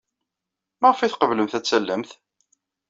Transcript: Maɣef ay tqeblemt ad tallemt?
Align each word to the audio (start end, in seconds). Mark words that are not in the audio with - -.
Maɣef 0.81 0.99
ay 0.99 1.11
tqeblemt 1.11 1.57
ad 1.57 1.63
tallemt? 1.65 2.11